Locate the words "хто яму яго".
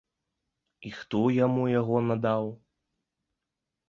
0.99-1.97